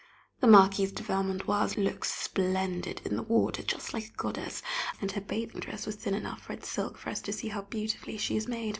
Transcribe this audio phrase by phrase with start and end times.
[0.39, 4.63] The Marquise de Vermandoise looks splendid in the water, just like a goddess,
[4.99, 8.17] and her bathing dress was thin enough red silk for us to see how beautifully
[8.17, 8.69] she is made.